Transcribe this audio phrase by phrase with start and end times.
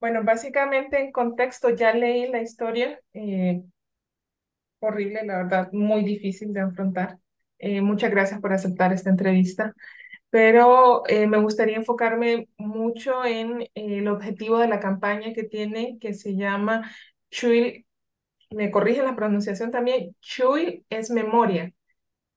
[0.00, 3.62] Bueno, básicamente en contexto ya leí la historia, eh,
[4.80, 7.18] horrible, la verdad, muy difícil de afrontar.
[7.58, 9.74] Eh, muchas gracias por aceptar esta entrevista,
[10.30, 16.14] pero eh, me gustaría enfocarme mucho en el objetivo de la campaña que tiene, que
[16.14, 16.88] se llama
[17.30, 17.84] Chuil,
[18.50, 21.72] me corrige la pronunciación también, Chuil es memoria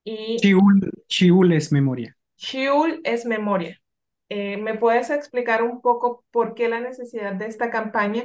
[0.03, 2.17] y Chiul, Chiul es memoria.
[2.37, 3.80] Chiul es memoria.
[4.33, 8.23] Eh, ¿me puedes explicar un poco por qué la necesidad de esta campaña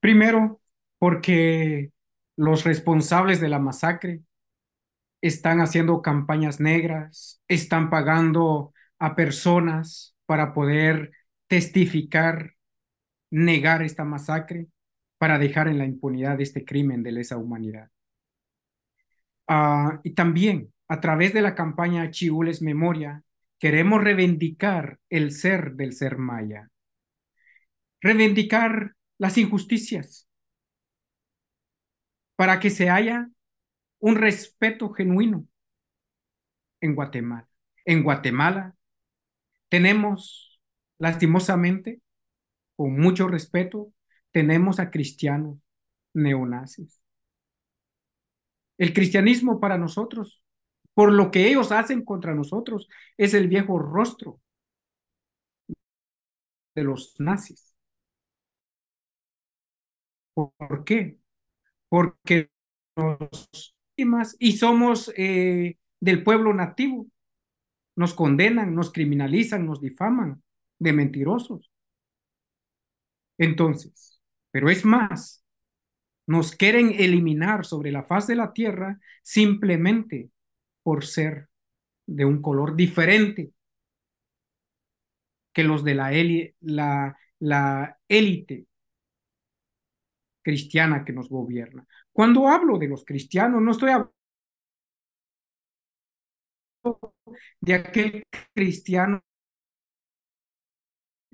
[0.00, 0.62] Primero,
[0.98, 1.92] porque
[2.36, 4.22] los responsables de la masacre
[5.20, 11.10] están haciendo campañas negras, están pagando a personas para poder
[11.48, 12.54] testificar,
[13.30, 14.68] negar esta masacre,
[15.18, 17.90] para dejar en la impunidad este crimen de lesa humanidad.
[19.46, 23.22] Uh, y también, a través de la campaña Chiules Memoria,
[23.58, 26.70] queremos reivindicar el ser del ser maya,
[28.00, 30.28] reivindicar las injusticias,
[32.36, 33.28] para que se haya
[33.98, 35.46] un respeto genuino
[36.80, 37.48] en Guatemala.
[37.84, 38.76] En Guatemala
[39.68, 40.60] tenemos,
[40.98, 42.00] lastimosamente,
[42.76, 43.92] con mucho respeto,
[44.30, 45.58] tenemos a cristianos
[46.14, 47.00] neonazis.
[48.78, 50.40] El cristianismo para nosotros,
[50.98, 54.40] por lo que ellos hacen contra nosotros, es el viejo rostro
[56.74, 57.72] de los nazis.
[60.34, 61.20] ¿Por qué?
[61.88, 62.50] Porque
[62.96, 63.76] nos
[64.40, 67.06] y somos eh, del pueblo nativo.
[67.94, 70.42] Nos condenan, nos criminalizan, nos difaman
[70.80, 71.70] de mentirosos.
[73.38, 75.44] Entonces, pero es más,
[76.26, 80.32] nos quieren eliminar sobre la faz de la tierra simplemente
[80.88, 81.50] por ser
[82.06, 83.52] de un color diferente
[85.52, 86.10] que los de la,
[86.60, 88.66] la, la élite
[90.42, 91.86] cristiana que nos gobierna.
[92.12, 94.12] Cuando hablo de los cristianos, no estoy hablando
[97.60, 98.22] de aquel
[98.54, 99.22] cristiano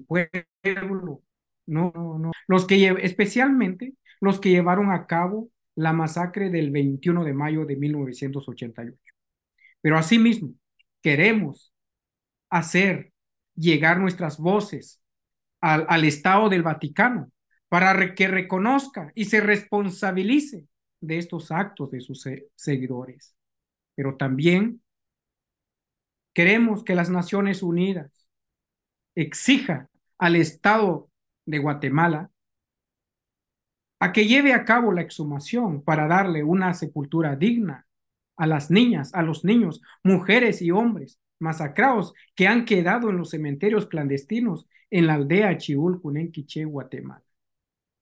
[0.06, 1.22] pueblo,
[1.66, 2.32] no, no, no.
[2.46, 7.76] Los que especialmente los que llevaron a cabo la masacre del 21 de mayo de
[7.76, 9.03] 1988.
[9.84, 10.54] Pero asimismo,
[11.02, 11.74] queremos
[12.48, 13.12] hacer
[13.54, 15.02] llegar nuestras voces
[15.60, 17.30] al, al Estado del Vaticano
[17.68, 20.66] para que reconozca y se responsabilice
[21.02, 23.36] de estos actos de sus seguidores.
[23.94, 24.82] Pero también
[26.32, 28.26] queremos que las Naciones Unidas
[29.14, 31.10] exija al Estado
[31.44, 32.30] de Guatemala
[34.00, 37.83] a que lleve a cabo la exhumación para darle una sepultura digna
[38.36, 43.30] a las niñas, a los niños, mujeres y hombres masacrados que han quedado en los
[43.30, 47.22] cementerios clandestinos en la aldea Chiulcunenquiche, Guatemala.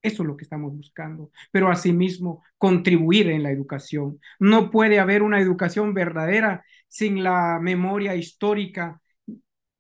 [0.03, 1.31] Eso es lo que estamos buscando.
[1.53, 4.21] Pero asimismo, contribuir en la educación.
[4.41, 9.00] No puede haber una educación verdadera sin la memoria histórica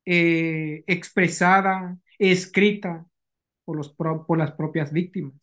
[0.04, 3.04] eh, expresada, escrita
[3.64, 5.41] por, los, por las propias víctimas.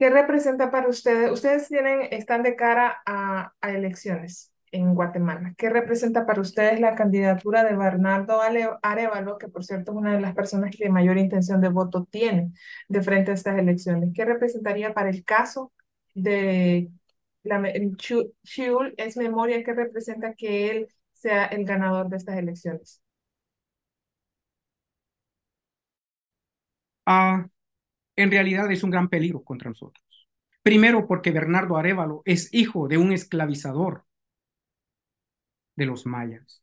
[0.00, 1.30] ¿Qué representa para ustedes?
[1.30, 5.54] Ustedes tienen, están de cara a, a elecciones en Guatemala.
[5.58, 8.40] ¿Qué representa para ustedes la candidatura de Bernardo
[8.82, 12.52] Arevalo, que por cierto es una de las personas que mayor intención de voto tiene
[12.88, 14.12] de frente a estas elecciones?
[14.14, 15.72] ¿Qué representaría para el caso
[16.14, 16.90] de
[17.42, 17.60] la?
[18.96, 23.02] Es memoria que representa que él sea el ganador de estas elecciones.
[27.06, 27.48] Ah,
[28.16, 30.28] en realidad es un gran peligro contra nosotros.
[30.62, 34.04] Primero porque Bernardo Arevalo es hijo de un esclavizador
[35.76, 36.62] de los mayas.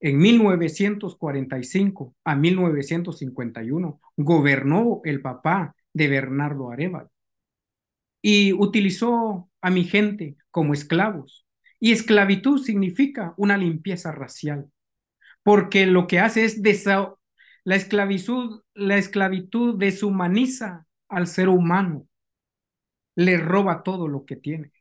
[0.00, 7.10] En 1945 a 1951 gobernó el papá de Bernardo Arevalo
[8.22, 11.46] y utilizó a mi gente como esclavos.
[11.78, 14.70] Y esclavitud significa una limpieza racial,
[15.42, 17.14] porque lo que hace es desa
[17.64, 22.06] la esclavitud, la esclavitud deshumaniza al ser humano,
[23.14, 24.72] le roba todo lo que tiene.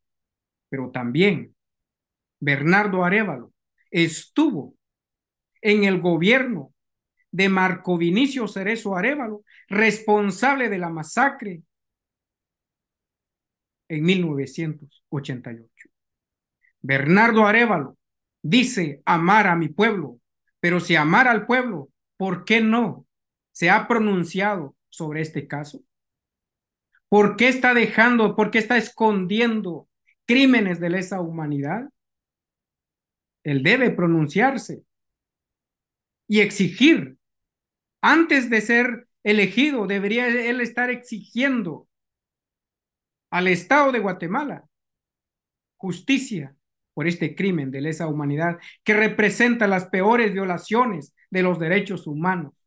[0.69, 1.55] Pero también
[2.39, 3.53] Bernardo Arevalo
[3.91, 4.75] estuvo
[5.61, 6.73] en el gobierno
[7.31, 11.61] de Marco Vinicio Cerezo Arevalo, responsable de la masacre
[13.87, 15.89] en 1988.
[16.81, 17.97] Bernardo Arevalo
[18.41, 20.19] dice amar a mi pueblo,
[20.59, 23.07] pero si amar al pueblo, ¿por qué no
[23.53, 25.85] se ha pronunciado sobre este caso?
[27.07, 29.87] ¿Por qué está dejando, por qué está escondiendo
[30.25, 31.87] crímenes de lesa humanidad?
[33.45, 34.83] Él debe pronunciarse
[36.27, 37.17] y exigir
[38.01, 41.87] Antes de ser elegido, debería él estar exigiendo
[43.29, 44.65] al Estado de Guatemala
[45.75, 46.55] justicia
[46.99, 52.65] por este crimen de lesa humanidad que representa las peores violaciones de los derechos humanos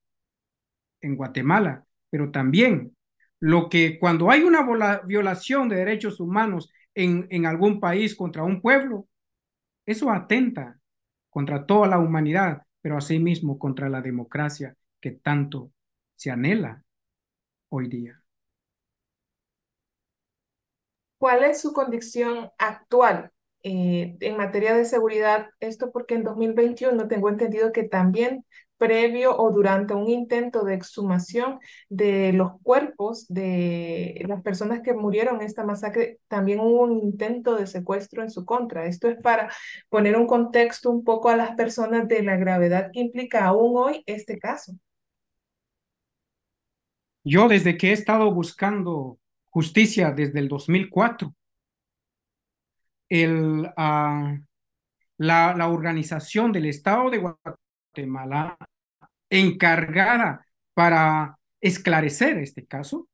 [1.03, 2.97] en Guatemala, pero también
[3.41, 8.63] lo que cuando hay una violación de derechos humanos en, en algún país contra un
[8.63, 9.07] pueblo,
[9.85, 10.81] eso atenta
[11.29, 15.73] contra toda la humanidad, pero asimismo contra la democracia que tanto
[16.15, 16.83] se anhela
[17.69, 18.25] hoy día.
[21.19, 23.31] ¿Cuál es su condición actual
[23.63, 25.49] eh, en materia de seguridad?
[25.61, 28.45] Esto porque en 2021 tengo entendido que también
[28.83, 35.37] previo o durante un intento de exhumación de los cuerpos de las personas que murieron
[35.37, 38.87] en esta masacre, también hubo un intento de secuestro en su contra.
[38.87, 39.53] Esto es para
[39.89, 44.03] poner un contexto un poco a las personas de la gravedad que implica aún hoy
[44.07, 44.73] este caso.
[47.23, 51.33] Yo desde que he estado buscando justicia desde el 2004,
[53.13, 54.39] uh,
[55.19, 58.57] la, organización del Estado de Guatemala
[59.31, 63.09] encargada para esclarecer este caso,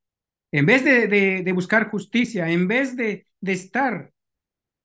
[0.51, 4.11] en vez de buscar justicia, en vez de, de estar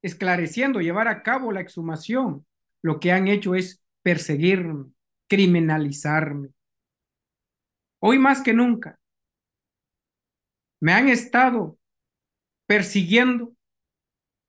[0.02, 2.44] esclareciendo, llevar a cabo la exhumación,
[2.82, 4.92] lo que han hecho es perseguirme,
[5.28, 6.50] criminalizarme.
[8.00, 8.98] Hoy más que nunca,
[10.80, 11.78] me han estado
[12.66, 13.53] persiguiendo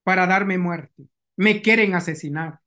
[0.06, 1.10] para darme muerte.
[1.36, 2.60] Me quieren asesinar.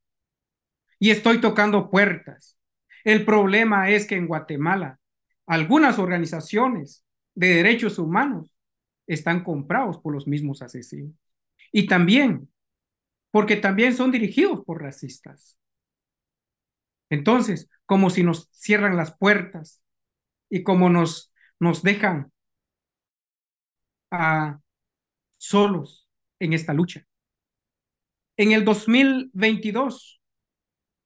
[0.98, 2.58] Y estoy tocando puertas.
[3.04, 4.98] El problema es que en Guatemala
[5.46, 7.06] algunas organizaciones
[7.36, 8.52] de derechos humanos
[9.06, 11.14] están comprados por los mismos asesinos.
[11.70, 12.50] Y también,
[13.30, 15.56] porque también son dirigidos por racistas.
[17.08, 19.80] Entonces, como si nos cierran las puertas
[20.50, 22.32] y como nos, nos dejan
[24.10, 24.60] a
[25.38, 26.08] solos
[26.40, 27.06] en esta lucha.
[28.38, 30.20] En el 2022,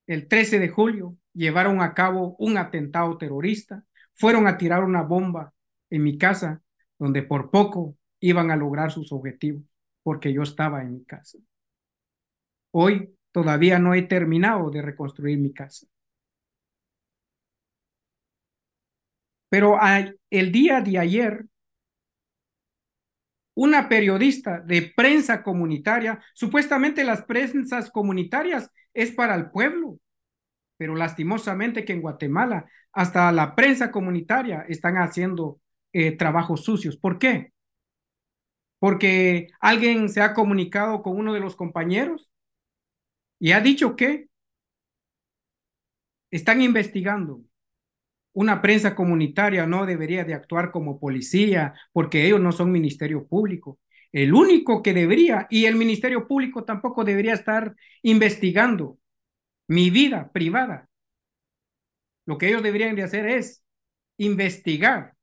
[0.06, 3.84] el 13 de julio, llevaron a cabo un atentado terrorista,
[4.14, 5.54] fueron a tirar una bomba
[5.88, 6.62] en mi casa,
[6.98, 9.62] donde por poco iban a lograr sus objetivos,
[10.02, 11.38] porque yo estaba en mi casa.
[12.70, 15.86] Hoy todavía no he terminado de reconstruir mi casa.
[19.48, 19.78] Pero
[20.30, 21.46] el día de ayer
[23.54, 29.98] una periodista de prensa comunitaria, supuestamente las prensas comunitarias es para el pueblo,
[30.76, 35.60] pero lastimosamente que en Guatemala hasta la prensa comunitaria están haciendo
[35.92, 36.96] eh, trabajos sucios.
[36.96, 37.52] ¿Por qué?
[38.78, 42.30] Porque alguien se ha comunicado con uno de los compañeros
[43.38, 44.28] y ha dicho que
[46.30, 47.42] están investigando
[48.32, 53.78] una prensa comunitaria no debería de actuar como policía porque ellos no son ministerio público.
[54.12, 58.98] El único que debería, y el ministerio público tampoco debería estar investigando
[59.68, 60.88] mi vida privada.
[62.26, 63.64] Lo que ellos deberían de hacer es
[64.18, 65.14] investigar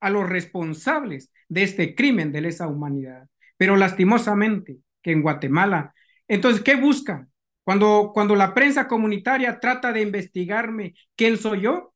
[0.00, 3.28] a los responsables de este crimen de lesa humanidad.
[3.56, 5.94] Pero lastimosamente que en Guatemala,
[6.28, 7.30] entonces, ¿qué buscan?
[7.64, 11.94] Cuando, cuando la prensa comunitaria trata de investigarme quién soy yo,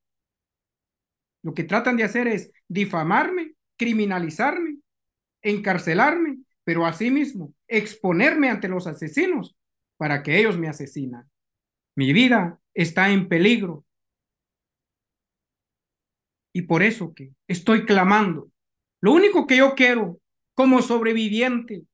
[1.43, 4.79] lo que tratan de hacer es difamarme, criminalizarme,
[5.43, 9.57] encarcelarme, pero asimismo exponerme ante los asesinos
[9.97, 11.31] para que ellos me asesinan.
[11.97, 13.85] Mi vida está en peligro.
[16.53, 18.51] Y por eso que estoy clamando.
[19.01, 20.21] Lo único que yo quiero
[20.55, 21.85] como sobreviviente,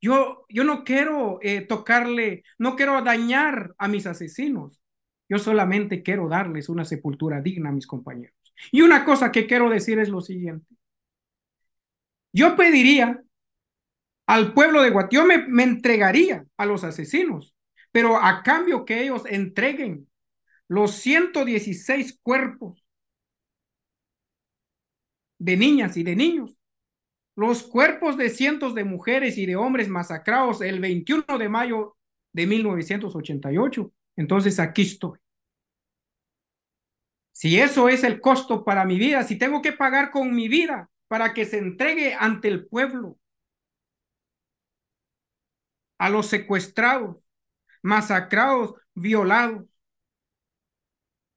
[0.00, 4.80] yo, yo no quiero eh, tocarle, no quiero dañar a mis asesinos.
[5.28, 8.34] Yo solamente quiero darles una sepultura digna a mis compañeros.
[8.70, 10.66] Y una cosa que quiero decir es lo siguiente.
[12.32, 13.22] Yo pediría
[14.26, 17.54] al pueblo de Guatemala, me, me entregaría a los asesinos,
[17.92, 20.08] pero a cambio que ellos entreguen
[20.68, 22.84] los 116 cuerpos
[25.38, 26.58] de niñas y de niños,
[27.36, 31.96] los cuerpos de cientos de mujeres y de hombres masacrados el 21 de mayo
[32.32, 33.92] de 1988.
[34.16, 35.18] Entonces aquí estoy.
[37.32, 40.88] Si eso es el costo para mi vida, si tengo que pagar con mi vida
[41.08, 43.18] para que se entregue ante el pueblo
[45.98, 47.16] a los secuestrados,
[47.82, 49.64] masacrados, violados,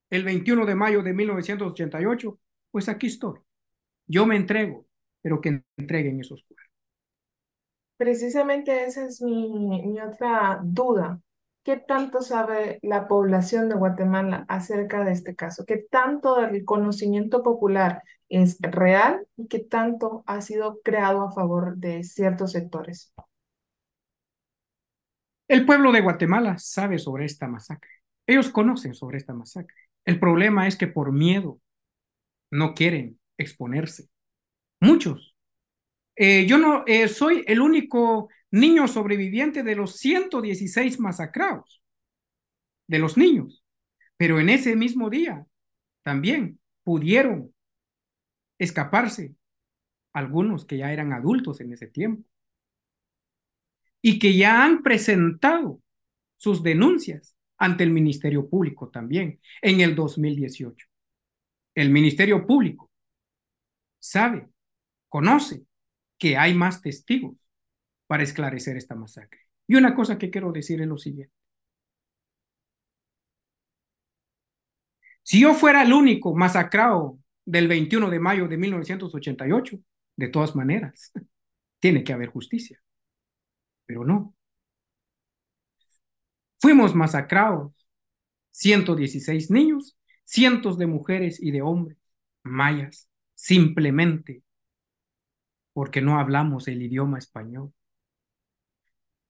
[0.09, 2.39] el 21 de mayo de 1988,
[2.71, 3.39] pues aquí estoy.
[4.05, 4.87] Yo me entrego,
[5.21, 6.65] pero que entreguen esos cuerpos.
[7.97, 9.49] Precisamente esa es mi,
[9.81, 11.19] mi otra duda
[11.67, 15.65] ¿qué tanto sabe la población de Guatemala acerca de este caso?
[15.65, 21.75] ¿Qué tanto del conocimiento popular es real y qué tanto ha sido creado a favor
[21.75, 23.13] de ciertos sectores?
[25.49, 27.91] El pueblo de Guatemala sabe sobre esta masacre.
[28.25, 29.75] Ellos conocen sobre esta masacre.
[30.05, 31.59] El problema es que por miedo
[32.49, 34.07] no quieren exponerse.
[34.79, 35.35] Muchos.
[36.15, 41.81] Eh, yo no eh, soy el único niño sobreviviente de los 116 masacrados,
[42.87, 43.63] de los niños.
[44.17, 45.45] Pero en ese mismo día
[46.03, 47.53] también pudieron
[48.57, 49.35] escaparse
[50.13, 52.27] algunos que ya eran adultos en ese tiempo
[54.01, 55.81] y que ya han presentado
[56.37, 60.87] sus denuncias ante el Ministerio Público también en el 2018.
[61.75, 62.89] El Ministerio Público
[63.99, 64.47] sabe,
[65.09, 65.65] conoce
[66.17, 67.46] que hay más testigos
[68.07, 69.41] para esclarecer esta masacre.
[69.67, 71.33] Y una cosa que quiero decir es lo siguiente.
[75.23, 79.77] Si yo fuera el único masacrado del 21 de mayo de 1988,
[80.15, 81.11] de todas maneras,
[81.79, 82.81] tiene que haber justicia.
[83.85, 84.35] Pero no.
[86.59, 87.73] Fuimos masacrados
[88.51, 91.97] 116 niños, cientos de mujeres y de hombres
[92.43, 94.43] mayas, simplemente
[95.73, 97.71] porque no hablamos el idioma español.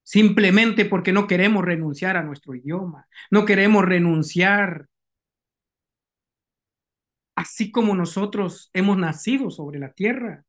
[0.08, 4.88] Simplemente porque no queremos renunciar a nuestro idioma, no queremos renunciar
[7.36, 10.46] así como nosotros hemos nacido sobre la tierra.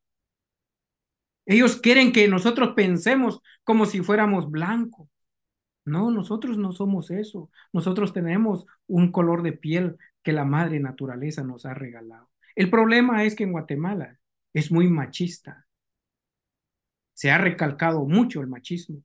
[1.44, 5.08] Ellos quieren que nosotros pensemos como si fuéramos blancos.
[5.84, 7.50] No, nosotros no somos eso.
[7.72, 12.30] Nosotros tenemos un color de piel que la madre naturaleza nos ha regalado.
[12.54, 14.20] El problema es que en Guatemala
[14.52, 15.66] es muy machista.
[17.12, 19.02] Se ha recalcado mucho el machismo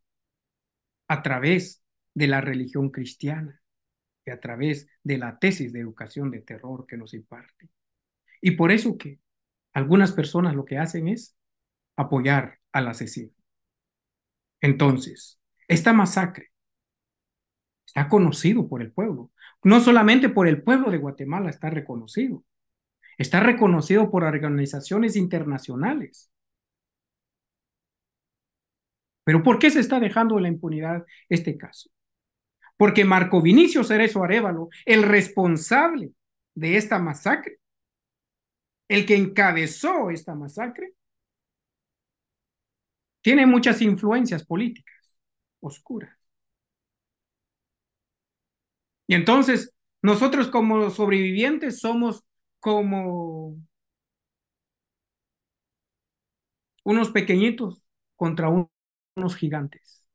[1.14, 1.84] a través
[2.16, 3.62] de la religión cristiana
[4.26, 7.70] y a través de la tesis de educación de terror que nos imparte.
[8.42, 9.20] Y por eso que
[9.74, 11.38] algunas personas lo que hacen es
[11.96, 13.32] apoyar al asesino.
[14.60, 16.52] Entonces, esta masacre
[17.86, 19.32] está conocido por el pueblo.
[19.64, 22.44] No solamente por el pueblo de Guatemala está reconocido,
[23.20, 26.32] está reconocido por organizaciones internacionales.
[29.24, 31.90] Pero ¿por qué se está dejando en la impunidad este caso?
[32.78, 36.12] Porque Marco Vinicio Cerezo Arevalo, el responsable
[36.56, 37.58] de esta masacre,
[38.88, 40.94] el que encabezó esta masacre,
[43.22, 45.18] tiene muchas influencias políticas
[45.62, 46.18] oscuras.
[49.08, 52.24] Y entonces, nosotros como sobrevivientes somos
[52.60, 53.58] como
[56.84, 57.82] unos pequeñitos
[58.16, 58.50] contra
[59.16, 60.06] unos gigantes.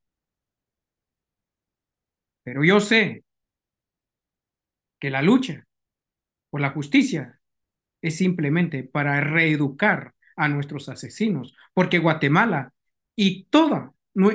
[2.43, 3.25] Pero yo sé
[4.99, 5.67] que la lucha
[6.50, 7.40] por la justicia
[8.02, 12.73] es simplemente para reeducar a nuestros asesinos, porque Guatemala
[13.17, 13.49] y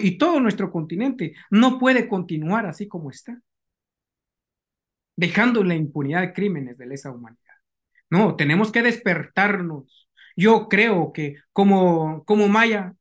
[0.01, 3.41] y todo nuestro continente no puede continuar así como está,
[5.15, 7.39] dejando la impunidad de crímenes de lesa humanidad.
[8.09, 10.09] No, tenemos que despertarnos.
[10.35, 12.95] Yo creo que como, como Maya,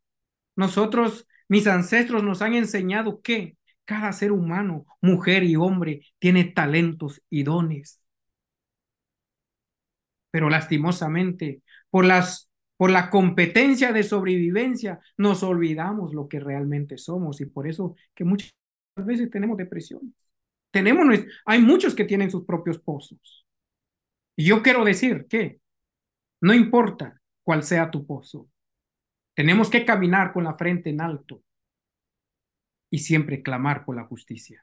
[0.56, 7.20] nosotros, mis ancestros nos han enseñado que cada ser humano, mujer y hombre, tiene talentos
[7.28, 8.00] y dones.
[10.30, 17.42] Pero lastimosamente, por las por la competencia de sobrevivencia, nos olvidamos lo que realmente somos
[17.42, 18.54] y por eso que muchas
[18.96, 20.14] veces tenemos depresión.
[20.70, 21.06] Tenemos,
[21.44, 23.46] hay muchos que tienen sus propios pozos.
[24.36, 25.60] Y yo quiero decir que
[26.40, 28.48] no importa cuál sea tu pozo,
[29.34, 31.42] tenemos que caminar con la frente en alto
[32.90, 34.62] y siempre clamar por la justicia.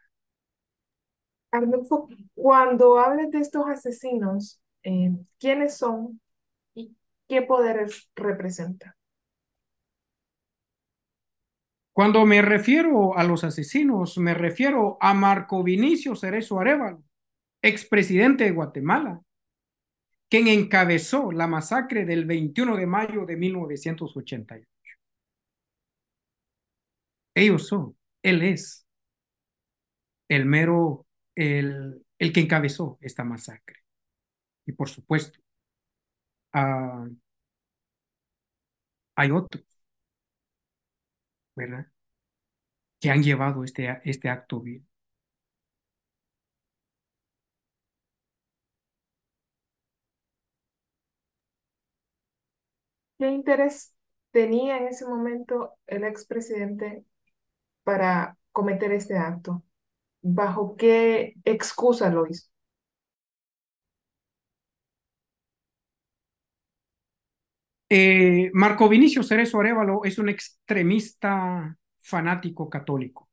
[1.51, 6.21] Arnulfo, cuando hables de estos asesinos, eh, ¿quiénes son
[7.29, 8.97] ¿Qué poderes representa?
[11.93, 17.03] Cuando me refiero a los asesinos, me refiero a Marco Vinicio Cerezo Arevalo,
[17.61, 19.21] expresidente de Guatemala,
[20.29, 24.67] quien encabezó la masacre del 21 de mayo de 1988.
[27.33, 28.85] Ellos son, él es
[30.29, 31.05] el mero,
[31.35, 33.77] el, el que encabezó esta masacre.
[34.67, 35.39] Y por supuesto,
[36.53, 37.07] Ah,
[39.15, 39.63] hay otros,
[41.55, 41.87] ¿verdad?
[43.01, 44.87] Que han llevado este, este acto bien.
[53.19, 53.95] ¿Qué interés
[54.31, 57.05] tenía en ese momento el expresidente
[57.83, 59.63] para cometer este acto?
[60.21, 62.49] ¿Bajo qué excusa lo hizo?
[67.89, 73.29] Eh, Marco Vinicio Cerezo Arevalo es un extremista fanático católico.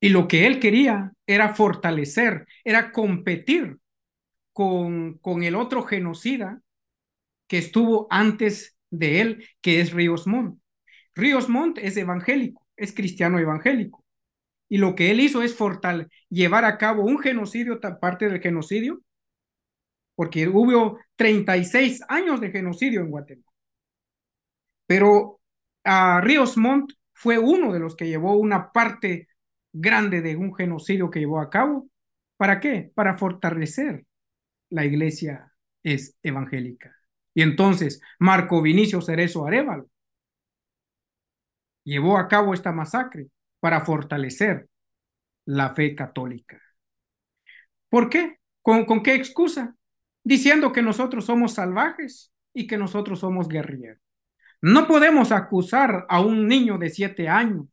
[0.00, 3.78] Y lo que él quería era fortalecer, era competir
[4.52, 6.62] con, con el otro genocida
[7.48, 10.58] que estuvo antes de él, que es Ríos Montt.
[11.14, 14.04] Ríos Montt es evangélico, es cristiano evangélico.
[14.68, 19.00] Y lo que él hizo es fortalecer, llevar a cabo un genocidio, parte del genocidio,
[20.14, 23.46] porque hubo 36 años de genocidio en Guatemala.
[24.86, 25.40] Pero
[25.84, 29.28] a Ríos Montt fue uno de los que llevó una parte
[29.72, 31.88] grande de un genocidio que llevó a cabo.
[32.36, 32.90] ¿Para qué?
[32.94, 34.04] Para fortalecer
[34.70, 36.95] la iglesia es evangélica.
[37.36, 39.90] Y entonces Marco Vinicio Cerezo Arevalo
[41.84, 43.28] llevó a cabo esta masacre
[43.60, 44.70] para fortalecer
[45.44, 46.58] la fe católica.
[47.90, 48.38] ¿Por qué?
[48.62, 49.76] ¿Con, ¿Con, qué excusa?
[50.24, 54.00] Diciendo que nosotros somos salvajes y que nosotros somos guerrilleros.
[54.62, 57.66] No podemos acusar a un niño de siete años,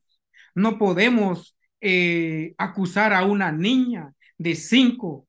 [0.55, 5.25] no podemos eh, acusar a una niña de cinco,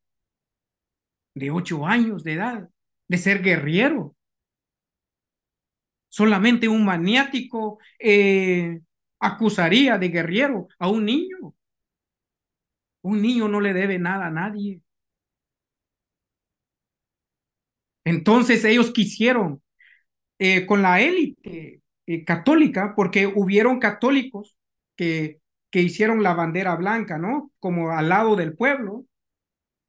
[1.35, 2.69] de ocho años de edad,
[3.07, 4.17] de ser guerrero.
[6.15, 8.81] Solamente un maniático eh,
[9.19, 11.57] acusaría de guerrero a un niño.
[13.03, 14.81] Un niño no le debe nada a nadie.
[18.05, 19.61] Entonces ellos quisieron
[20.39, 24.57] eh, con la élite eh, católica, porque hubieron católicos
[24.97, 25.41] que,
[25.71, 27.53] que hicieron la bandera blanca, ¿no?
[27.59, 29.07] Como al lado del pueblo,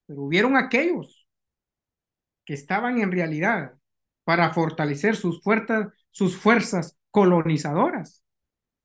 [0.07, 1.27] pero hubieron aquellos
[2.45, 3.73] que estaban en realidad
[4.23, 8.23] para fortalecer sus fuerzas, sus fuerzas colonizadoras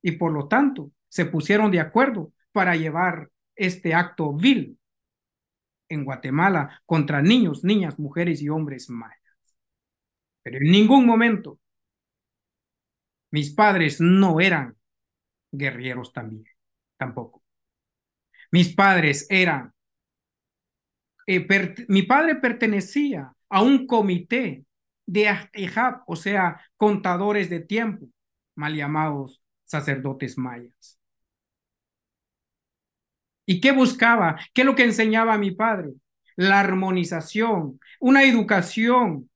[0.01, 4.77] y por lo tanto se pusieron de acuerdo para llevar este acto vil
[5.87, 9.17] en Guatemala contra niños, niñas, mujeres y hombres mayas.
[10.43, 11.57] Pero en ningún momento
[13.29, 14.75] mis padres no eran
[15.53, 16.43] guerreros también,
[16.97, 17.41] tampoco.
[18.51, 19.73] Mis padres eran,
[21.27, 21.47] eh,
[21.87, 24.65] mi padre pertenecía a un comité
[25.05, 28.07] de Ahab, o sea, contadores de tiempo,
[28.55, 30.99] mal llamados sacerdotes mayas.
[33.45, 34.39] ¿Y qué buscaba?
[34.53, 35.93] ¿Qué es lo que enseñaba a mi padre?
[36.35, 39.29] La armonización, una educación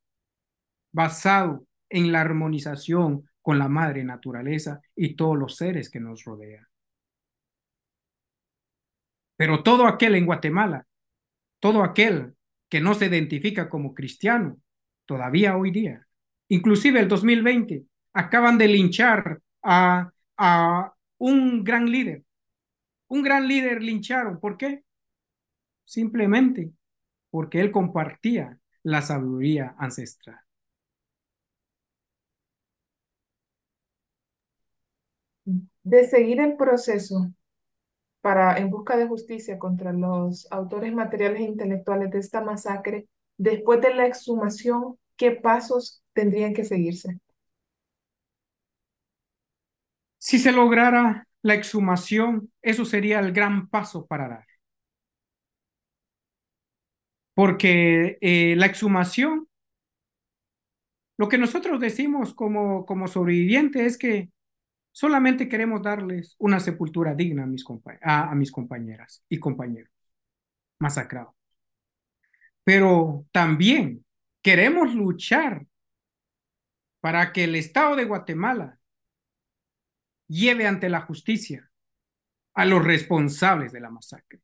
[0.92, 6.66] basado en la armonización con la madre naturaleza y todos los seres que nos rodean.
[9.36, 10.88] Pero todo aquel en Guatemala,
[11.60, 12.36] todo aquel
[12.70, 14.58] que no se identifica como cristiano,
[15.06, 16.08] todavía hoy día,
[16.48, 22.24] inclusive el 2020, acaban de linchar a, a un gran líder.
[23.08, 24.40] Un gran líder lincharon.
[24.40, 24.84] ¿Por qué?
[25.86, 26.72] Simplemente
[27.30, 30.40] porque él compartía la sabiduría ancestral.
[35.84, 37.32] de seguir el proceso
[38.22, 43.08] para en busca de justicia contra los autores materiales e intelectuales de esta masacre,
[43.38, 47.20] después de la exhumación, ¿qué pasos tendrían que seguirse?
[50.18, 54.46] Si se lograra la exhumación, eso sería el gran paso para dar.
[57.34, 59.48] Porque eh, la exhumación,
[61.18, 63.08] lo que nosotros decimos como, como
[63.86, 64.30] es que
[64.98, 67.66] Solamente queremos darles una sepultura digna a mis,
[68.02, 69.92] a mis compañeras y compañeros
[70.80, 71.35] masacrados.
[72.66, 74.04] Pero también
[74.42, 75.66] queremos luchar
[77.00, 78.80] para que el Estado de Guatemala
[80.28, 81.72] lleve ante la justicia
[82.56, 84.42] a los responsables de la masacre.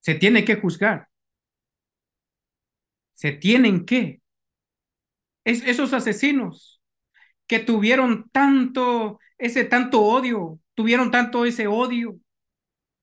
[0.00, 1.08] Se tiene que juzgar.
[3.12, 4.20] Se tienen que.
[5.44, 6.82] Es, esos asesinos
[7.46, 12.18] que tuvieron tanto, ese tanto odio, tuvieron tanto ese odio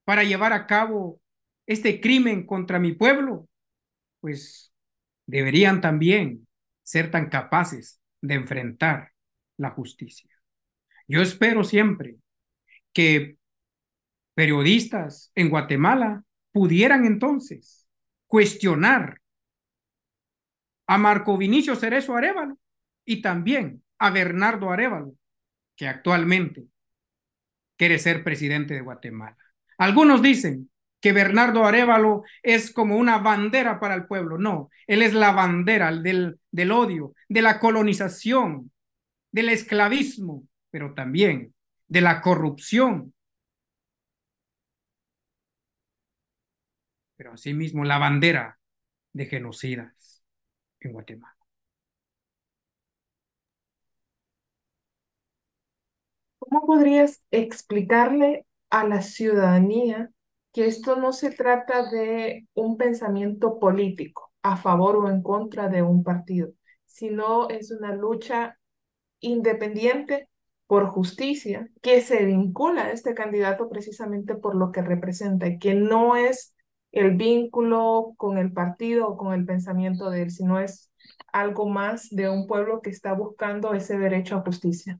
[0.03, 1.21] para llevar a cabo
[1.69, 3.47] este crimen contra mi pueblo,
[4.21, 4.73] pues
[5.27, 6.47] deberían también
[6.81, 9.11] ser tan capaces de enfrentar
[9.55, 10.31] la justicia.
[11.07, 12.15] Yo espero siempre
[12.91, 13.37] que
[14.33, 17.87] periodistas en Guatemala pudieran entonces
[18.25, 19.21] cuestionar
[20.87, 22.57] a Marco Vinicio Cerezo Arevalo
[23.05, 25.13] y también a Bernardo Arevalo,
[25.75, 26.65] que actualmente
[27.77, 29.37] quiere ser presidente de Guatemala.
[29.77, 34.37] Algunos dicen que Bernardo Arevalo es como una bandera para el pueblo.
[34.37, 38.71] No, él es la bandera del, del odio, de la colonización,
[39.31, 41.53] del esclavismo, pero también
[41.87, 43.13] de la corrupción.
[47.19, 48.59] pero asimismo la bandera
[49.11, 50.23] de genocidas
[50.79, 51.35] en Guatemala.
[56.39, 60.11] ¿Cómo podrías explicarle a la ciudadanía
[60.59, 65.83] que esto no se trata de un pensamiento político a favor o en contra de
[65.83, 66.49] un partido,
[66.85, 68.59] sino es una lucha
[69.21, 70.27] independiente
[70.67, 75.75] por justicia que se vincula a este candidato precisamente por lo que representa y que
[75.75, 76.53] no es
[76.91, 80.91] el vínculo con el partido o con el pensamiento de él, sino es
[81.31, 84.99] algo más de un pueblo que está buscando ese derecho a justicia.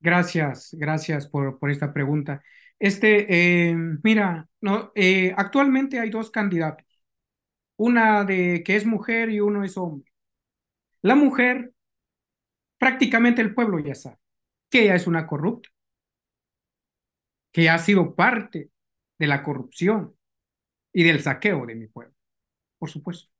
[0.00, 2.42] Gracias, gracias por, por esta pregunta.
[2.78, 6.86] Este, eh, mira, no, eh, actualmente hay dos candidatos,
[7.76, 10.12] una de que es mujer y uno es hombre.
[11.02, 11.72] La mujer,
[12.78, 14.18] prácticamente el pueblo ya sabe
[14.70, 15.70] que ella es una corrupta,
[17.52, 18.70] que ha sido parte
[19.18, 20.16] de la corrupción
[20.92, 22.14] y del saqueo de mi pueblo,
[22.78, 23.30] por supuesto.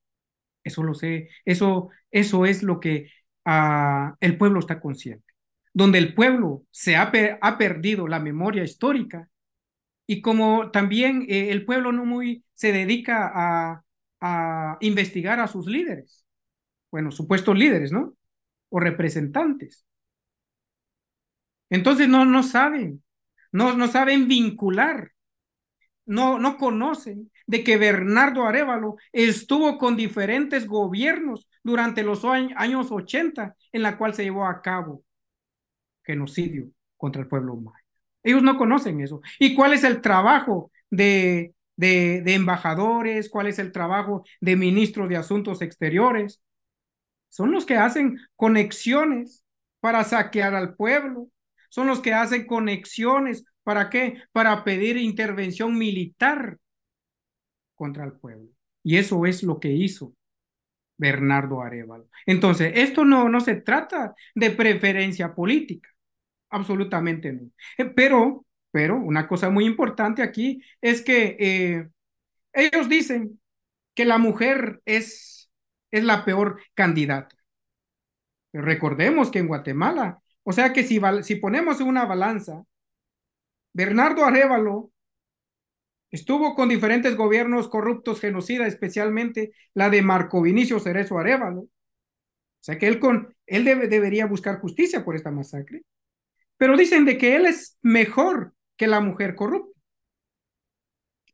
[0.64, 3.10] Eso lo sé, eso, eso es lo que
[3.46, 5.33] uh, el pueblo está consciente
[5.74, 9.28] donde el pueblo se ha, ha perdido la memoria histórica
[10.06, 13.84] y como también eh, el pueblo no muy se dedica a,
[14.20, 16.24] a investigar a sus líderes,
[16.90, 18.14] bueno, supuestos líderes, ¿no?
[18.70, 19.84] O representantes.
[21.70, 23.02] Entonces no, no saben,
[23.52, 25.12] no, no saben vincular,
[26.06, 33.56] no, no conocen de que Bernardo Arevalo estuvo con diferentes gobiernos durante los años 80
[33.72, 35.03] en la cual se llevó a cabo
[36.04, 37.84] genocidio contra el pueblo maya.
[38.22, 39.20] Ellos no conocen eso.
[39.38, 43.28] ¿Y cuál es el trabajo de, de, de embajadores?
[43.28, 46.40] ¿Cuál es el trabajo de ministros de Asuntos Exteriores?
[47.28, 49.44] Son los que hacen conexiones
[49.80, 51.28] para saquear al pueblo.
[51.68, 53.44] Son los que hacen conexiones.
[53.62, 54.22] ¿Para qué?
[54.32, 56.58] Para pedir intervención militar
[57.74, 58.48] contra el pueblo.
[58.82, 60.14] Y eso es lo que hizo
[60.96, 62.08] Bernardo Arevalo.
[62.26, 65.93] Entonces, esto no, no se trata de preferencia política
[66.54, 67.50] absolutamente no.
[67.78, 71.88] Eh, pero, pero una cosa muy importante aquí es que eh,
[72.52, 73.40] ellos dicen
[73.94, 75.50] que la mujer es,
[75.90, 77.36] es la peor candidata.
[78.52, 82.64] recordemos que en Guatemala, o sea que si, si ponemos una balanza,
[83.72, 84.92] Bernardo Arevalo
[86.10, 91.62] estuvo con diferentes gobiernos corruptos, genocida, especialmente la de Marco Vinicio Cerezo Arevalo.
[91.62, 91.68] O
[92.60, 95.82] sea que él, con, él debe, debería buscar justicia por esta masacre
[96.64, 99.78] pero dicen de que él es mejor que la mujer corrupta.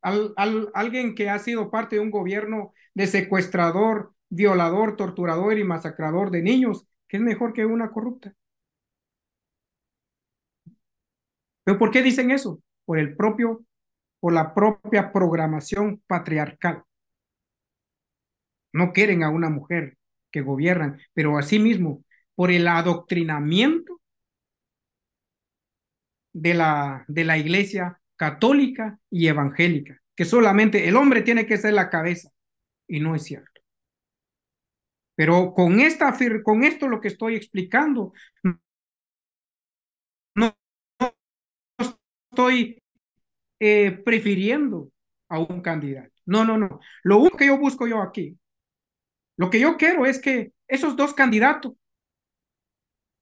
[0.03, 5.63] Al, al, alguien que ha sido parte de un gobierno de secuestrador, violador, torturador y
[5.63, 8.35] masacrador de niños, que es mejor que una corrupta.
[11.63, 12.61] ¿Pero por qué dicen eso?
[12.85, 13.65] Por el propio,
[14.19, 16.83] por la propia programación patriarcal.
[18.73, 19.97] No quieren a una mujer
[20.33, 22.03] que gobiernan, pero asimismo
[22.35, 24.00] por el adoctrinamiento
[26.33, 31.75] de la, de la iglesia católica y evangélica, que solamente el hombre tiene que ser
[31.75, 32.31] la cabeza,
[32.87, 33.61] y no es cierto.
[35.15, 38.13] Pero con, esta, con esto lo que estoy explicando,
[40.35, 40.57] no,
[42.31, 42.83] estoy
[43.59, 44.91] eh, prefiriendo
[45.29, 46.13] a un candidato.
[46.27, 46.81] No, no, no.
[47.03, 48.39] Lo único que yo busco yo aquí,
[49.37, 51.75] lo que yo quiero es que esos dos candidatos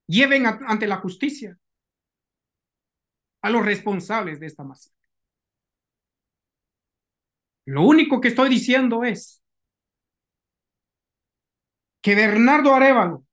[0.07, 1.59] lleven ante la justicia
[3.42, 4.98] a los responsables de esta masacre.
[7.66, 9.42] Lo único que estoy diciendo es
[12.01, 13.24] que Bernardo Arevalo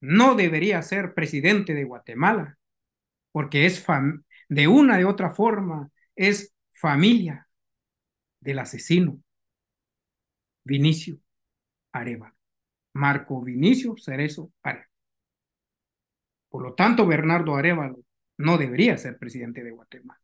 [0.00, 2.58] no debería ser presidente de Guatemala,
[3.32, 3.84] porque es
[4.48, 7.48] de una de otra forma, es familia
[8.40, 9.20] del asesino
[10.64, 11.18] Vinicio
[11.92, 12.36] Arevalo,
[12.92, 14.87] Marco Vinicio Cerezo Arevalo.
[16.50, 17.98] Por lo tanto, Bernardo Arevalo
[18.38, 20.20] no debería ser presidente de Guatemala.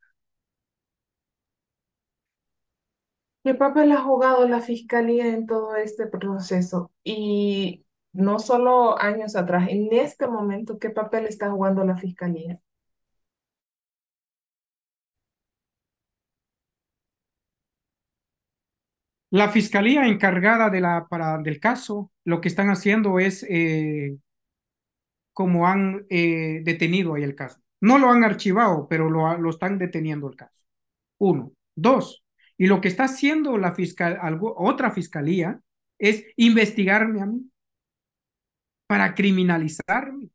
[3.44, 6.90] ¿Qué papel ha jugado la fiscalía en todo este proceso?
[7.02, 12.60] Y no solo años atrás, en este momento, ¿qué papel está jugando la fiscalía?
[19.30, 24.16] La fiscalía encargada de la, para, del caso, lo que están haciendo es eh,
[25.34, 27.60] como han eh, detenido ahí el caso.
[27.80, 30.64] No lo han archivado, pero lo, lo, están deteniendo el caso.
[31.18, 31.52] Uno.
[31.76, 32.24] Dos.
[32.56, 35.60] Y lo que está haciendo la fiscal, algo, otra fiscalía
[35.98, 37.50] es investigarme a mí
[38.86, 40.30] para criminalizarme.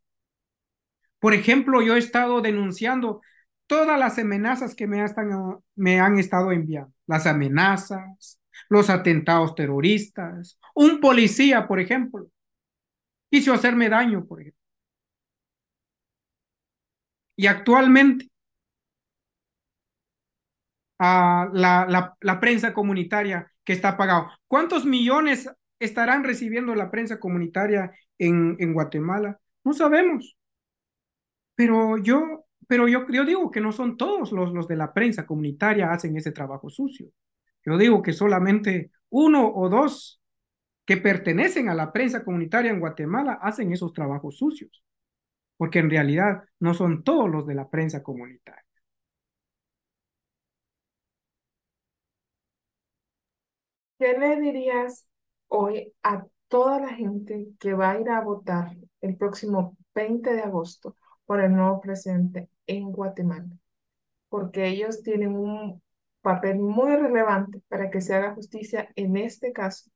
[1.19, 3.21] Por ejemplo, yo he estado denunciando
[3.67, 5.29] todas las amenazas que me, están,
[5.75, 12.27] me han estado enviando, las amenazas, los atentados terroristas, un policía, por ejemplo,
[13.29, 14.58] quiso hacerme daño, por ejemplo.
[17.39, 18.27] Y actualmente
[20.99, 24.29] a la, la, la, prensa comunitaria que está pagado.
[24.45, 25.49] ¿Cuántos millones
[25.79, 29.39] estarán recibiendo la prensa comunitaria en, en Guatemala?
[29.63, 30.35] No sabemos.
[31.55, 35.25] Pero yo, pero yo, yo digo que no son todos los, los de la prensa
[35.25, 37.07] comunitaria hacen ese trabajo sucio.
[37.65, 40.21] Yo digo que solamente uno o dos
[40.85, 44.83] que pertenecen a la prensa comunitaria en Guatemala hacen esos trabajos sucios,
[45.59, 48.63] porque en realidad no son todos los de la prensa comunitaria.
[53.97, 55.07] ¿Qué le dirías
[55.47, 60.41] hoy a toda la gente que va a ir a votar el próximo 20 de
[60.41, 60.95] agosto
[61.25, 63.49] por el nuevo presidente en Guatemala?
[64.29, 65.81] Porque ellos tienen un
[66.21, 69.91] papel muy relevante para que se haga justicia en este caso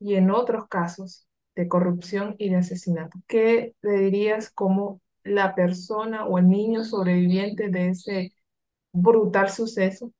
[0.00, 1.28] y en otros casos
[1.60, 3.18] de corrupción y de asesinato.
[3.26, 8.32] ¿Qué le dirías como la persona o el niño sobreviviente de ese
[8.92, 10.10] brutal suceso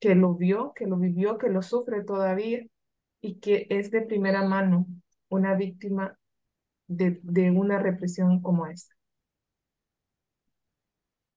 [0.00, 2.66] que lo vio, que lo vivió, que lo sufre todavía
[3.20, 4.86] y que es de primera mano
[5.28, 6.18] una víctima
[6.88, 8.96] de, de una represión como esta?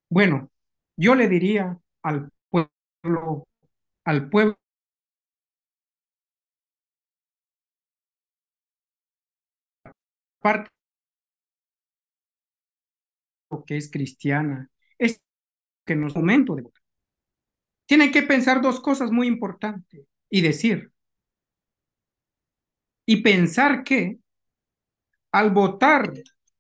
[0.10, 0.50] Bueno,
[0.96, 3.48] yo le diría al pueblo,
[4.04, 4.56] al pueblo
[10.48, 10.72] parte
[13.66, 15.22] que es cristiana, es
[15.86, 16.84] que en los momentos de votar.
[17.86, 20.94] Tienen que pensar dos cosas muy importantes y decir,
[23.06, 24.20] y pensar que
[25.34, 26.14] al votar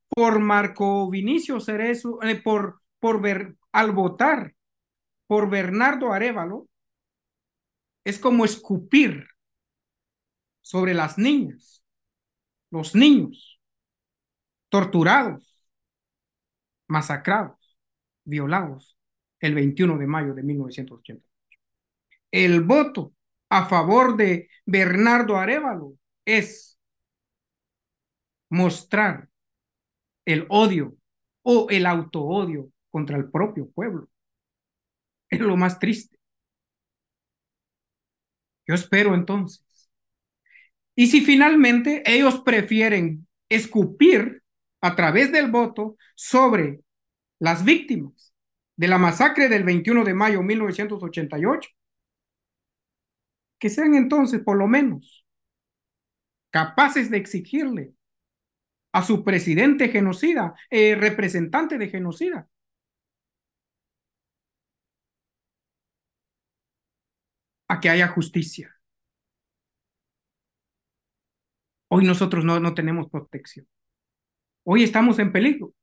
[0.09, 3.21] por Marco Vinicio Cerezo, eh, por, por
[3.71, 4.53] al votar
[5.27, 6.67] por Bernardo Arevalo,
[8.03, 9.27] es como escupir
[10.61, 11.83] sobre las niñas,
[12.69, 13.56] los niños,
[14.69, 15.63] torturados,
[16.87, 17.77] masacrados,
[18.23, 18.97] violados
[19.39, 21.27] el 21 de mayo de 1988.
[22.31, 23.13] El voto
[23.49, 25.93] a favor de Bernardo Arevalo
[26.25, 26.77] es
[28.49, 29.29] mostrar
[30.25, 30.95] el odio
[31.43, 34.09] o el autoodio contra el propio pueblo.
[35.29, 36.17] Es lo más triste.
[38.67, 39.63] Yo espero entonces.
[40.95, 44.43] Y si finalmente ellos prefieren escupir
[44.87, 46.79] a través del voto sobre
[47.39, 48.33] las víctimas
[48.77, 51.69] de la masacre del 21 de mayo de 1988,
[53.59, 55.25] que sean entonces por lo menos
[56.51, 57.93] capaces de exigirle
[58.93, 62.47] a su presidente genocida, eh, representante de genocida,
[67.67, 68.73] a que haya justicia.
[71.89, 73.67] Hoy nosotros no, no tenemos protección.
[74.69, 75.73] Hoy estamos en peligro.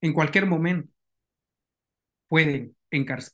[0.00, 0.92] En cualquier momento
[2.28, 2.76] pueden,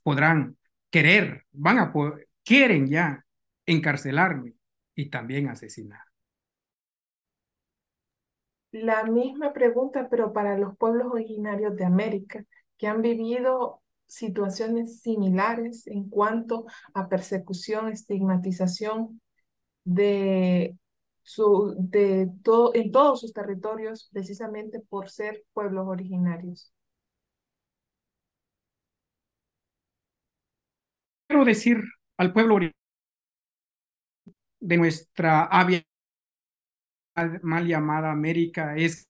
[0.03, 0.57] podrán
[0.91, 3.23] querer, van a poder, quieren ya
[3.67, 4.55] encarcelarme
[4.95, 6.01] y también asesinar.
[8.71, 12.47] La misma pregunta, pero para los pueblos originarios de América,
[12.79, 19.21] que han vivido situaciones similares en cuanto a persecución, estigmatización
[19.85, 20.79] de
[21.27, 26.73] su, de todo, en todos sus territorios precisamente por ser pueblos originarios.
[31.29, 31.79] Quiero decir
[32.17, 32.59] al pueblo
[34.61, 35.83] de nuestra avia
[37.43, 39.09] mal llamada América es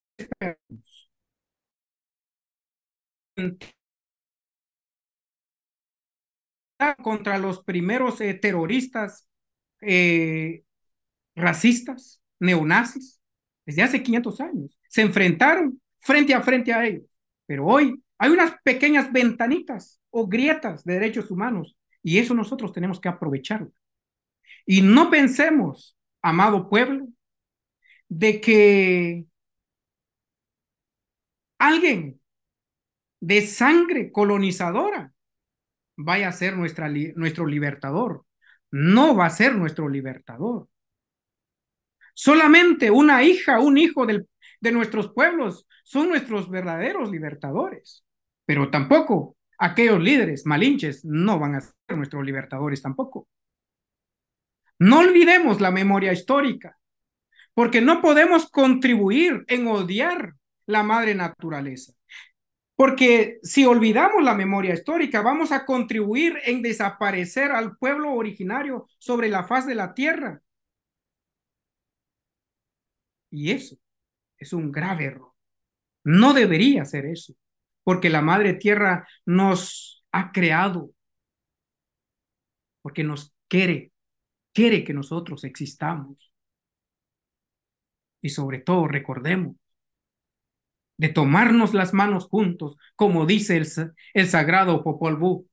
[7.02, 9.28] contra los primeros eh, terroristas
[9.80, 10.62] eh,
[11.36, 13.20] racistas, neonazis,
[13.64, 14.78] desde hace 500 años.
[14.88, 17.04] Se enfrentaron frente a frente a ellos.
[17.46, 23.00] Pero hoy hay unas pequeñas ventanitas o grietas de derechos humanos y eso nosotros tenemos
[23.00, 23.72] que aprovecharlo.
[24.64, 27.08] Y no pensemos, amado pueblo,
[28.08, 29.26] de que
[31.58, 32.20] alguien
[33.20, 35.12] de sangre colonizadora
[35.96, 38.24] vaya a ser nuestra, nuestro libertador.
[38.70, 40.68] No va a ser nuestro libertador.
[42.18, 48.06] Solamente una hija, un hijo de nuestros pueblos son nuestros verdaderos libertadores.
[48.46, 53.28] Pero tampoco aquellos líderes malinches no van a ser nuestros libertadores tampoco.
[54.78, 56.78] No olvidemos la memoria histórica,
[57.52, 61.92] porque no podemos contribuir en odiar la madre naturaleza.
[62.76, 69.28] Porque si olvidamos la memoria histórica, vamos a contribuir en desaparecer al pueblo originario sobre
[69.28, 70.40] la faz de la tierra.
[73.36, 73.76] Y eso
[74.38, 75.32] es un grave error.
[76.04, 77.34] No debería ser eso,
[77.84, 80.92] porque la Madre Tierra nos ha creado,
[82.80, 83.92] porque nos quiere,
[84.54, 86.32] quiere que nosotros existamos.
[88.22, 89.56] Y sobre todo recordemos
[90.96, 93.66] de tomarnos las manos juntos, como dice el,
[94.14, 95.46] el sagrado Popol Vuh.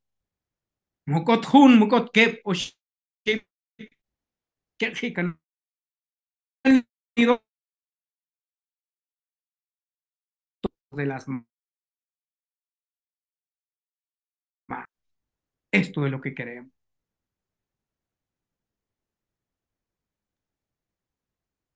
[10.96, 11.28] De las
[15.72, 16.72] Esto es lo que queremos.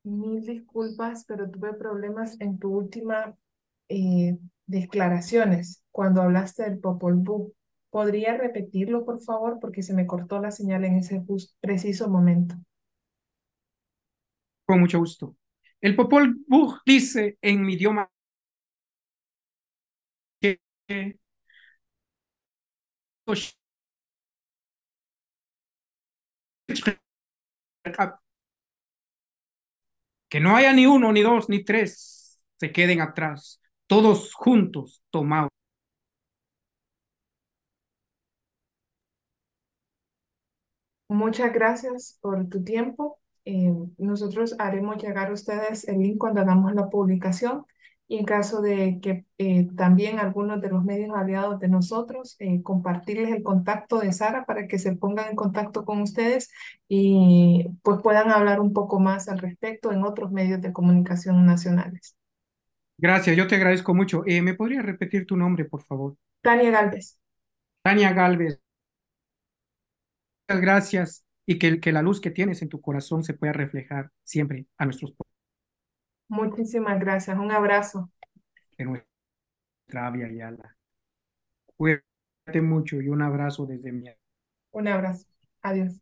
[0.03, 3.35] Mil disculpas, pero tuve problemas en tu última
[3.89, 7.53] eh, declaraciones cuando hablaste del Popol Vuh.
[7.89, 9.57] ¿Podría repetirlo, por favor?
[9.59, 11.23] Porque se me cortó la señal en ese
[11.59, 12.55] preciso momento.
[14.65, 15.35] Con mucho gusto.
[15.81, 18.09] El Popol Vuh dice en mi idioma
[30.29, 35.49] que no haya ni uno, ni dos, ni tres se queden atrás, todos juntos tomados.
[41.09, 43.19] Muchas gracias por tu tiempo.
[43.45, 47.65] Eh, nosotros haremos llegar a ustedes el link cuando hagamos la publicación
[48.07, 52.61] y en caso de que eh, también algunos de los medios aliados de nosotros, eh,
[52.63, 56.49] compartirles el contacto de Sara para que se pongan en contacto con ustedes
[56.87, 62.15] y pues puedan hablar un poco más al respecto en otros medios de comunicación nacionales.
[62.97, 64.23] Gracias, yo te agradezco mucho.
[64.25, 66.15] Eh, ¿Me podría repetir tu nombre, por favor?
[66.41, 67.17] Tania Galvez.
[67.83, 68.59] Tania Galvez.
[70.47, 74.11] Muchas gracias y que, que la luz que tienes en tu corazón se pueda reflejar
[74.23, 75.26] siempre a nuestros pueblos.
[76.29, 77.37] Muchísimas gracias.
[77.37, 78.09] Un abrazo.
[78.77, 80.77] De nuestra Avia Yala.
[81.77, 84.09] Cuídate mucho y un abrazo desde mi.
[84.71, 85.25] Un abrazo.
[85.61, 85.99] Adiós.